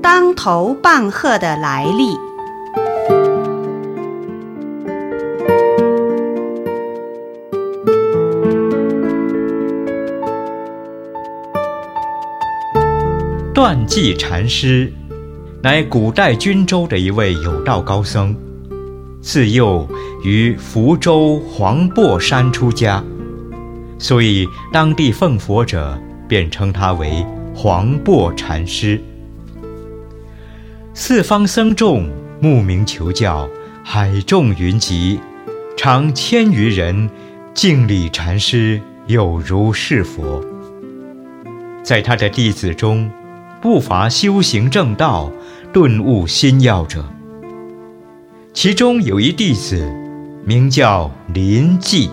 [0.00, 2.16] 当头棒喝的来历。
[13.54, 14.92] 断际禅师，
[15.62, 18.34] 乃古代均州的一位有道高僧，
[19.20, 19.86] 自幼
[20.24, 23.02] 于福州黄檗山出家，
[23.98, 27.24] 所以当地奉佛者便称他为
[27.54, 29.00] 黄檗禅师。
[30.94, 32.08] 四方僧众
[32.40, 33.48] 慕名求教，
[33.84, 35.20] 海众云集，
[35.76, 37.08] 常千余人
[37.54, 40.42] 敬礼禅师，有如是佛。
[41.82, 43.10] 在他的弟子中，
[43.60, 45.30] 不乏修行正道、
[45.72, 47.04] 顿悟心要者。
[48.52, 49.90] 其中有一弟子，
[50.44, 52.10] 名叫林寂。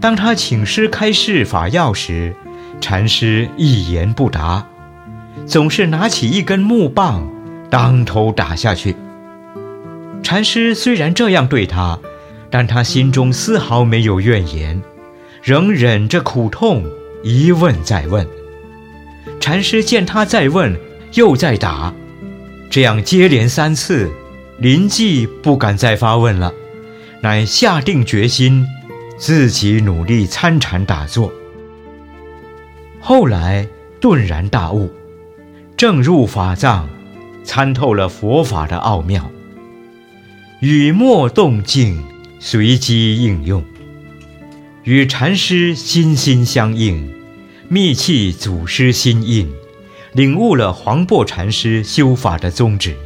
[0.00, 2.34] 当他请师开示法要时，
[2.80, 4.66] 禅师一言不答，
[5.46, 7.30] 总是拿起一根木棒，
[7.68, 8.96] 当头打下去。
[10.22, 11.98] 禅师虽然这样对他，
[12.50, 14.82] 但他心中丝毫没有怨言，
[15.42, 16.84] 仍忍着苦痛，
[17.22, 18.26] 一问再问。
[19.38, 20.76] 禅师见他在问，
[21.14, 21.94] 又在打，
[22.70, 24.10] 这样接连三次，
[24.58, 26.52] 林寂不敢再发问了，
[27.22, 28.66] 乃下定决心，
[29.16, 31.32] 自己努力参禅打坐。
[33.00, 33.66] 后来
[34.00, 34.90] 顿然大悟，
[35.76, 36.88] 正入法藏，
[37.42, 39.30] 参透了佛法的奥妙，
[40.60, 42.04] 语默动静，
[42.38, 43.64] 随机应用，
[44.84, 47.10] 与禅师心心相印。
[47.72, 49.48] 密契祖师心印，
[50.12, 52.96] 领悟了黄檗禅师修法的宗旨，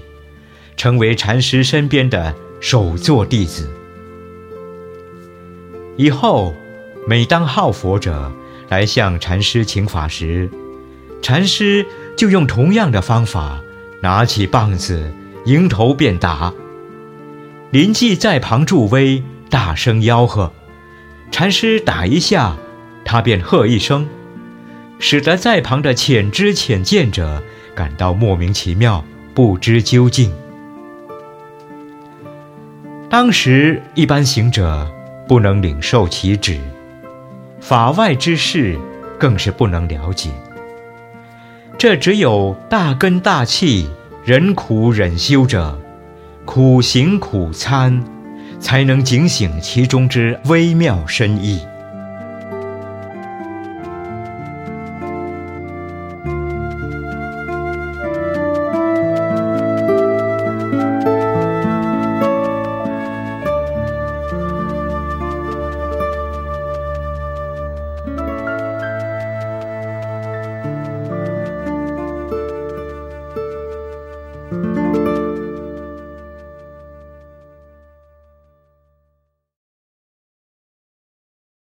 [0.75, 3.69] 成为禅师身边的首座弟子。
[5.99, 6.55] 以后，
[7.07, 8.33] 每当好佛者
[8.69, 10.51] 来向禅师请法时，
[11.23, 11.85] 禅师
[12.17, 13.61] 就用同样的方法，
[14.03, 15.13] 拿起棒子
[15.47, 16.53] 迎头便打。
[17.71, 20.53] 临寂在旁助威，大声吆喝，
[21.31, 22.57] 禅师打一下，
[23.05, 24.09] 他便喝一声。
[25.01, 27.43] 使得在旁的浅知浅见者
[27.75, 30.33] 感到莫名其妙，不知究竟。
[33.11, 34.91] 当时一般行者
[35.29, 36.59] 不能领受其旨，
[37.67, 38.79] 法外之事
[39.19, 40.29] 更是不能了解。
[41.79, 43.89] 这只有大根大气、
[44.23, 45.81] 忍苦忍修者，
[46.45, 48.05] 苦行苦参，
[48.61, 51.59] 才能警醒其中之微妙深意。